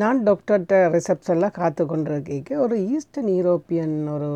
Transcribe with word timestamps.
நான் 0.00 0.18
டாக்டர்கிட்ட 0.26 0.74
ரிசப்ஷனில் 0.94 1.54
காத்து 1.56 1.82
கொண்டிருக்கேக்கு 1.84 2.54
ஒரு 2.64 2.76
ஈஸ்டர்ன் 2.92 3.28
யூரோப்பியன் 3.38 3.96
ஒரு 4.12 4.28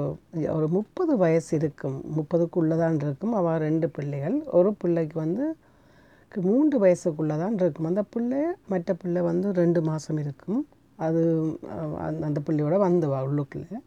ஒரு 0.56 0.66
முப்பது 0.74 1.12
வயசு 1.22 1.52
இருக்கும். 1.58 1.94
முப்பதுக்குள்ளே 2.16 2.76
தான் 2.82 2.98
இருக்கும். 3.04 3.34
அவள் 3.40 3.62
ரெண்டு 3.66 3.88
பிள்ளைகள். 3.96 4.36
ஒரு 4.58 4.70
பிள்ளைக்கு 4.82 5.16
வந்து 5.24 5.44
மூன்று 6.32 6.76
வயசுக்குள்ளே 6.84 7.36
தான் 7.44 7.56
இருக்கும். 7.62 7.88
அந்த 7.92 8.02
பிள்ளை 8.14 8.40
மற்ற 8.72 8.94
பிள்ளை 9.02 9.22
வந்து 9.30 9.54
ரெண்டு 9.60 9.82
மாதம் 9.88 10.20
இருக்கும். 10.24 10.60
அது 11.06 11.22
அந்த 12.06 12.22
அந்த 12.28 12.40
பிள்ளையோட 12.48 12.76
வந்துவா 12.86 13.20
உள்ளுக்குள்ளே. 13.28 13.78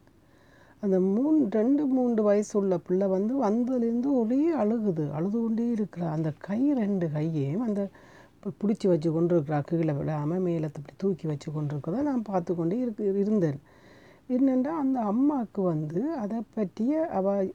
அந்த 0.84 0.96
மூணு 1.14 1.38
ரெண்டு 1.60 1.82
மூன்று 1.96 2.20
வயசு 2.30 2.52
உள்ள 2.62 2.74
பிள்ளை 2.88 3.06
வந்து 3.16 3.32
வந்ததுலேருந்து 3.46 4.10
ஒரே 4.22 4.42
அழுகுது. 4.62 5.06
அழுது 5.18 5.38
கொண்டே 5.44 5.68
இருக்கிறா. 5.78 6.08
அந்த 6.18 6.32
கை 6.48 6.62
ரெண்டு 6.82 7.08
கையையும் 7.16 7.66
அந்த 7.68 7.82
இப்போ 8.40 8.50
பிடிச்சி 8.60 8.86
வச்சு 8.90 9.08
கொண்டு 9.14 9.32
இருக்கிறா 9.36 9.56
கீழே 9.68 9.92
விடாமல் 9.96 10.44
மேலே 10.44 10.68
இப்படி 10.68 10.92
தூக்கி 11.02 11.26
வச்சு 11.30 11.48
கொண்டு 11.56 11.72
இருக்கிறத 11.74 12.04
நான் 12.06 12.22
பார்த்து 12.28 12.52
கொண்டே 12.58 12.76
இருக்கு 12.84 13.02
இருந்தேன். 13.22 13.58
என்னென்னா 14.36 14.72
அந்த 14.82 14.98
அம்மாவுக்கு 15.10 15.60
வந்து 15.72 16.00
அதை 16.22 16.38
பற்றிய 16.56 17.02
அவள் 17.18 17.48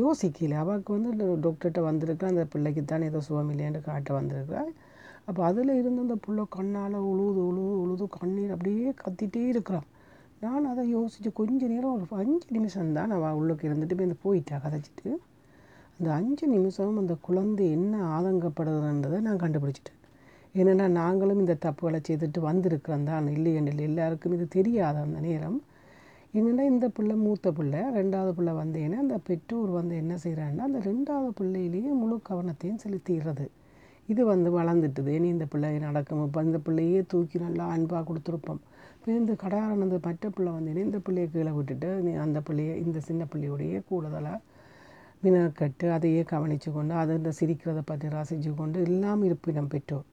யோசிக்கல. 0.00 0.56
அவளுக்கு 0.62 0.90
வந்து 0.96 1.10
டாக்டர்கிட்ட 1.44 1.80
வந்திருக்கா 1.88 2.26
அந்த 2.32 2.44
பிள்ளைக்கு 2.52 2.82
தான் 2.92 3.06
ஏதோ 3.10 3.20
சுகம் 3.28 3.52
இல்லையான்னு 3.54 3.82
காட்ட 3.88 4.10
வந்திருக்கா 4.18 4.62
அப்போ 5.28 5.40
அதில் 5.50 5.72
இருந்து 5.80 6.04
அந்த 6.06 6.16
புள்ள 6.24 6.40
கண்ணால் 6.56 6.96
உழுது 7.12 7.40
உழுது 7.50 7.74
உழுது 7.84 8.06
கண்ணீர் 8.18 8.54
அப்படியே 8.56 8.90
கத்திட்டே 9.04 9.44
இருக்கிறான் 9.52 9.88
நான் 10.44 10.70
அதை 10.72 10.82
யோசித்து 10.96 11.30
கொஞ்ச 11.40 11.60
நேரம் 11.74 11.94
ஒரு 11.96 12.06
அஞ்சு 12.22 12.48
நிமிஷம் 12.56 12.94
தான் 12.98 13.14
அவள் 13.18 13.38
உள்ளுக்கு 13.40 13.68
இருந்துட்டு 13.70 13.96
போய் 13.98 14.08
அந்த 14.08 14.18
போயிட்டா 14.24 14.56
கதைச்சிட்டு. 14.64 15.10
அந்த 15.98 16.08
அஞ்சு 16.18 16.46
நிமிஷம் 16.56 17.02
அந்த 17.02 17.14
குழந்தை 17.28 17.66
என்ன 17.76 17.94
ஆதங்கப்படுதுன்றதை 18.16 19.20
நான் 19.28 19.42
கண்டுபிடிச்சிட்டேன். 19.44 20.00
ஏன்னா 20.60 20.86
நாங்களும் 21.00 21.40
இந்த 21.42 21.54
தப்புகளை 21.64 21.98
செய்துட்டு 22.08 22.40
வந்திருக்கிறோம் 22.48 23.06
தான். 23.10 23.28
இல்லையென்று 23.36 23.86
எல்லாருக்கும் 23.90 24.34
இது 24.36 24.46
தெரியாத 24.58 24.96
அந்த 25.06 25.20
நேரம். 25.28 25.56
என்னென்னா 26.36 26.64
இந்த 26.72 26.86
பிள்ளை 26.96 27.14
மூத்த 27.24 27.48
பிள்ளை 27.58 27.80
ரெண்டாவது 27.96 28.32
பிள்ளை 28.36 28.52
வந்தேன்னா 28.60 28.96
அந்த 29.04 29.16
பெற்றோர் 29.28 29.70
வந்து 29.78 29.94
என்ன 30.02 30.14
செய்கிறாங்கன்னா 30.24 30.64
அந்த 30.68 30.80
ரெண்டாவது 30.90 31.30
பிள்ளையிலேயே 31.40 31.90
முழு 32.02 32.16
கவனத்தையும் 32.30 32.80
செலுத்திடுறது. 32.84 33.46
இது 34.12 34.22
வந்து 34.30 34.48
வளர்ந்துட்டுது. 34.58 35.10
இனி 35.18 35.28
இந்த 35.34 35.46
பிள்ளை 35.52 35.68
நடக்கும். 35.86 36.22
இப்போ 36.28 36.40
இந்த 36.48 36.58
பிள்ளையே 36.66 37.00
தூக்கி 37.12 37.36
நல்லா 37.46 37.66
அன்பாக 37.74 38.02
கொடுத்துருப்போம். 38.08 38.60
இப்போ 38.96 39.10
இந்த 39.20 39.32
கடாரன் 39.42 39.84
அந்த 39.86 39.98
மற்ற 40.06 40.30
பிள்ளை 40.36 40.50
வந்தேன்னா 40.56 40.82
இந்த 40.88 40.98
பிள்ளையை 41.06 41.28
கீழே 41.34 41.52
விட்டுட்டு 41.58 41.90
நீ 42.06 42.12
அந்த 42.26 42.40
பிள்ளைய 42.48 42.74
இந்த 42.84 42.98
சின்ன 43.08 43.22
பிள்ளையோடையே 43.32 43.80
கூடுதலாக 43.90 44.40
வினக்கட்டு 45.24 45.86
அதையே 45.96 46.22
கவனித்து 46.32 46.70
கொண்டு 46.72 46.94
அதை 47.02 47.12
இந்த 47.20 47.30
சிரிக்கிறத 47.40 47.82
பற்றி 47.90 48.08
ரசித்து 48.16 48.50
கொண்டு 48.54 48.78
எல்லாம் 48.88 49.22
இருப்பினம் 49.28 49.70
பெற்றோர். 49.74 50.08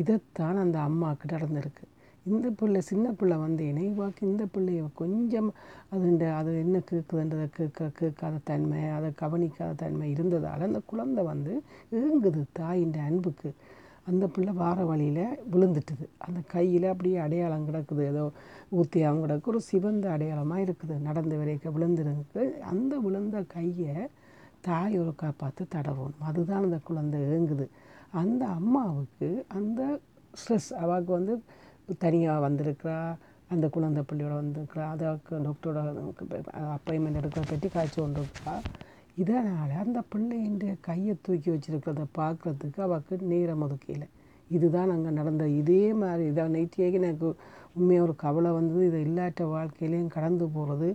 இதைத்தான் 0.00 0.56
அந்த 0.56 0.78
அம்மாவுக்கு 0.78 1.36
நடந்திருக்கு. 1.36 1.84
இந்த 2.26 2.48
பிள்ளை 2.50 2.80
சின்ன 2.80 3.06
பிள்ளை 3.10 3.36
வந்து 3.36 3.64
இணைவாக்கு 3.64 4.20
இந்த 4.20 4.44
பிள்ளைய 4.54 4.80
கொஞ்சம் 4.94 5.48
அதுண்ட 5.92 6.22
அது 6.34 6.58
என்ன 6.58 6.80
கேட்குதுன்றதை 6.90 7.46
கேட்க 7.52 7.90
கேட்காத 8.00 8.36
தன்மை 8.44 8.82
அதை 8.96 9.10
கவனிக்காத 9.22 9.70
தன்மை 9.76 10.10
இருந்ததால் 10.10 10.60
அந்த 10.60 10.80
குழந்தை 10.86 11.24
வந்து 11.24 11.62
ஏங்குது 11.92 12.42
தாயின் 12.52 12.94
அன்புக்கு. 13.06 13.50
அந்த 14.10 14.26
பிள்ளை 14.26 14.52
வார 14.52 14.84
வழியில் 14.84 15.24
விழுந்துட்டுது. 15.52 16.06
அந்த 16.18 16.40
கையில் 16.46 16.84
அப்படியே 16.84 17.16
அடையாளம் 17.16 17.66
கிடக்குது. 17.68 18.04
ஏதோ 18.04 18.24
ஊத்தியாவும் 18.76 19.22
கிடக்கு 19.24 19.50
ஒரு 19.52 19.60
சிவந்த 19.60 20.10
அடையாளமாக 20.10 20.62
இருக்குது. 20.62 20.96
நடந்து 21.00 21.36
வரைக்கும் 21.36 21.76
விழுந்துருக்கு. 21.76 22.44
அந்த 22.72 22.98
விழுந்த 22.98 23.42
கையை 23.48 23.96
தாய் 24.60 24.98
ஒரு 24.98 25.12
காப்பாற்று 25.22 25.64
தடவும். 25.68 26.16
அதுதான் 26.18 26.62
அந்த 26.62 26.78
குழந்தை 26.84 27.20
ஏங்குது. 27.20 27.66
அந்த 28.12 28.46
அம்மாவுக்கு 28.46 29.44
அந்த 29.48 29.80
ஸ்ட்ரெஸ் 30.34 30.70
அவாவுக்கு 30.80 31.12
வந்து 31.12 31.34
தனியாக 31.98 32.44
வந்திருக்கிறா 32.48 32.98
அந்த 33.48 33.68
குழந்தை 33.68 34.02
பிள்ளையோட 34.08 34.34
வந்திருக்கிறா 34.42 34.86
அதுக்கு 34.90 35.36
டாக்டரோட 35.38 35.78
அப்பாயின்மெண்ட் 36.76 37.20
எடுக்கிற 37.20 37.42
பற்றி 37.48 37.68
காய்ச்சி 37.68 38.00
கொண்டு 38.00 38.20
இருக்கிறா 38.20 38.54
இதனால் 39.16 39.72
அந்த 39.84 40.02
பிள்ளையின்ற 40.12 40.74
கையை 40.80 41.14
தூக்கி 41.22 41.50
வச்சுருக்கிறத 41.50 42.04
பார்க்குறதுக்கு 42.18 42.80
அவளுக்கு 42.80 43.16
நேரம் 43.32 43.62
ஒதுக்கல. 43.66 44.04
இதுதான் 44.50 44.90
அங்கே 44.90 45.10
நடந்த 45.10 45.48
இதே 45.60 45.92
மாதிரி. 45.92 46.24
இதை 46.26 46.44
நைட்டியாக 46.56 46.92
எனக்கு 46.92 47.28
உண்மையாக 47.74 48.06
ஒரு 48.06 48.16
கவலை 48.16 48.50
வந்தது. 48.50 48.86
இதை 48.86 49.00
இல்லாட்ட 49.06 49.42
வாழ்க்கையிலையும் 49.54 50.06
கடந்து 50.06 50.48
போகிறது 50.48 50.88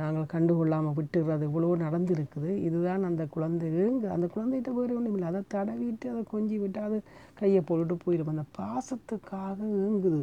நாங்கள் 0.00 0.30
கண்டுகொள்ளாமல் 0.34 0.96
விட்டுறது 0.98 1.44
இவ்வளோ 1.48 1.68
நடந்திருக்குது. 1.84 2.50
இதுதான் 2.66 3.06
அந்த 3.10 3.22
குழந்தை 3.34 3.68
ஏங்கு 3.84 4.06
அந்த 4.14 4.26
குழந்தைகிட்ட 4.34 4.72
வேறு 4.78 4.96
ஒன்றும் 4.98 5.16
இல்லை. 5.16 5.28
அதை 5.32 5.42
தடவிட்டு 5.54 6.06
அதை 6.12 6.22
கொஞ்சி 6.34 6.56
விட்டு 6.62 6.80
அது 6.88 6.98
கையை 7.40 7.62
போட்டுட்டு 7.68 7.96
போயிடும். 8.04 8.32
அந்த 8.34 8.44
பாசத்துக்காக 8.60 9.58
ஏங்குது. 9.84 10.20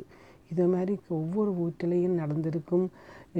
இதை 0.51 0.65
மாதிரி 0.75 0.95
ஒவ்வொரு 1.19 1.51
வீட்டிலையும் 1.61 2.19
நடந்திருக்கும். 2.21 2.87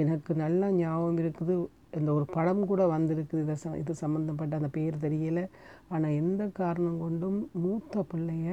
எனக்கு 0.02 0.32
நல்லா 0.44 0.68
ஞாபகம் 0.80 1.20
இருக்குது. 1.22 1.54
இந்த 1.98 2.10
ஒரு 2.16 2.26
படம் 2.36 2.64
கூட 2.70 2.82
வந்திருக்குது. 2.94 3.42
இதை 3.46 3.56
ச 3.62 3.76
இது 3.82 3.92
சம்மந்தப்பட்ட 4.02 4.54
அந்த 4.60 4.70
பேர் 4.78 5.04
தெரியலை. 5.04 5.44
ஆனால் 5.92 6.16
எந்த 6.22 6.42
காரணம் 6.60 6.98
கொண்டும் 7.04 7.38
மூத்த 7.64 8.04
பிள்ளைய 8.12 8.48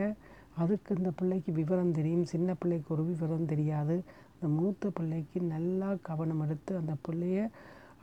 அதுக்கு 0.62 0.92
இந்த 1.00 1.12
பிள்ளைக்கு 1.20 1.52
விவரம் 1.60 1.96
தெரியும். 1.98 2.26
சின்ன 2.34 2.50
பிள்ளைக்கு 2.62 2.90
ஒரு 2.96 3.04
விவரம் 3.12 3.50
தெரியாது. 3.54 3.96
அந்த 4.44 4.56
மூத்த 4.56 4.90
பிள்ளைக்கு 4.90 5.40
நல்லா 5.46 5.90
கவனம் 6.02 6.42
எடுத்து 6.42 6.72
அந்த 6.78 6.94
பிள்ளைய 7.06 7.44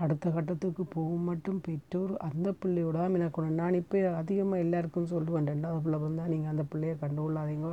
அடுத்த 0.05 0.31
கட்டத்துக்கு 0.35 0.83
போகும் 0.95 1.27
மட்டும் 1.31 1.59
பெற்றோர் 1.67 2.13
அந்த 2.29 2.49
பிள்ளையோட 2.61 2.97
தான் 3.01 3.17
எனக்கு 3.19 3.43
நான் 3.61 3.79
இப்போ 3.81 3.99
அதிகமாக 4.21 4.65
எல்லாருக்கும் 4.65 5.11
சொல்லுவேன் 5.13 5.51
ரெண்டாவது 5.53 5.83
பிள்ளை 5.85 5.99
வந்தால் 6.05 6.31
நீங்கள் 6.33 6.53
அந்த 6.53 6.65
பிள்ளைய 6.73 6.95
கண்டுகொள்ளாதீங்க. 7.03 7.71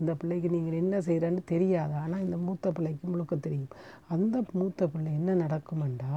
அந்த 0.00 0.12
பிள்ளைக்கு 0.20 0.48
நீங்கள் 0.56 0.78
என்ன 0.82 0.98
செய்கிறேன்னு 1.06 1.42
தெரியாது. 1.52 1.94
ஆனால் 2.02 2.24
இந்த 2.26 2.36
மூத்த 2.46 2.72
பிள்ளைக்கு 2.76 3.06
முழுக்க 3.12 3.34
தெரியும். 3.46 3.72
அந்த 4.14 4.36
மூத்த 4.58 4.88
பிள்ளை 4.92 5.10
என்ன 5.20 5.34
நடக்குமெண்டா 5.44 6.12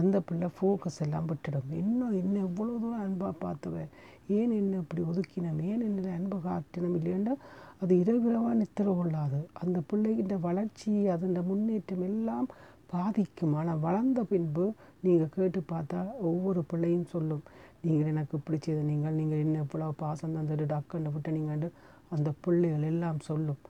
அந்த 0.00 0.16
பிள்ளை 0.28 0.48
ஃபோக்கஸ் 0.56 1.00
எல்லாம் 1.04 1.28
விட்டுடும் 1.30 1.70
இன்னும் 1.82 2.16
என்ன 2.22 2.34
எவ்வளோ 2.48 2.74
தூரம் 2.82 3.04
அன்பாக 3.06 3.34
பார்த்துவேன் 3.44 3.90
ஏன் 4.38 4.52
என்ன 4.60 4.76
இப்படி 4.82 5.02
ஒதுக்கினோம்? 5.10 5.62
ஏன் 5.70 5.84
என்ன 5.88 6.12
அன்பை 6.18 6.38
காட்டினோம் 6.48 6.96
இல்லையாண்டா 6.98 7.34
அது 7.82 7.92
இரவிரவாக 8.02 8.58
நித்திர 8.60 8.88
கொள்ளாது. 8.98 9.40
அந்த 9.62 9.78
பிள்ளைகின்ற 9.90 10.34
வளர்ச்சி 10.48 10.92
அதன் 11.14 11.48
முன்னேற்றம் 11.50 12.06
எல்லாம் 12.10 12.46
பாதிக்கும் 12.92 13.54
ஆனால் 13.54 13.78
வளர்ந்த 13.78 14.20
பின்பு 14.24 14.64
நீங்கள் 15.00 15.34
கேட்டு 15.36 15.60
பார்த்தா 15.72 16.00
ஒவ்வொரு 16.20 16.60
பிள்ளையும் 16.70 17.06
சொல்லும். 17.06 17.42
நீங்கள் 17.82 18.06
எனக்கு 18.06 18.36
பிடிச்சது 18.46 18.82
நீங்கள் 18.90 19.12
நீங்கள் 19.12 19.38
என்ன 19.38 19.62
இவ்வளோ 19.62 19.90
பாசம் 19.96 20.34
தந்துட்டு 20.34 20.66
டக்குன்னு 20.72 21.12
விட்டு 21.12 21.32
நீங்கள் 21.32 21.72
அந்த 22.10 22.32
பிள்ளைகள் 22.40 22.82
எல்லாம் 22.82 23.20
சொல்லும். 23.20 23.60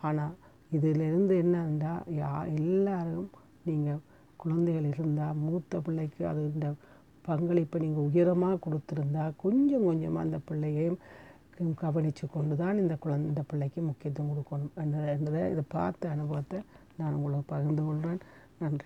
ஆனால் 0.00 0.34
இதிலிருந்து 0.70 1.34
என்னன்னா 1.42 1.92
யா 2.20 2.32
எல்லாரும் 2.56 3.30
நீங்கள் 3.64 4.02
குழந்தைகள் 4.36 4.88
இருந்தால் 4.92 5.40
மூத்த 5.46 5.80
பிள்ளைக்கு 5.80 6.22
அது 6.26 6.42
இந்த 6.54 6.68
பங்களிப்பை 7.22 7.80
நீங்கள் 7.80 8.06
உயரமாக 8.08 8.58
கொடுத்துருந்தா 8.66 9.24
கொஞ்சம் 9.36 9.84
கொஞ்சமாக 9.84 10.26
அந்த 10.26 10.38
பிள்ளையையும் 10.44 11.00
கவனித்து 11.74 12.26
கொண்டு 12.30 12.54
தான் 12.56 12.78
இந்த 12.78 12.94
குழந்தை 12.96 13.28
இந்த 13.28 13.42
பிள்ளைக்கு 13.48 13.80
முக்கியத்துவம் 13.82 14.30
கொடுக்கணும். 14.30 14.74
என்ற- 14.82 15.10
என்றதை 15.14 15.50
இதை 15.50 15.64
பார்த்த 15.68 16.08
அனுபவத்தை 16.08 16.58
நான் 16.96 17.14
உங்களுக்கு 17.14 17.54
பகிர்ந்து 17.54 17.82
கொள்கிறேன் 17.84 18.22
Ande. 18.60 18.84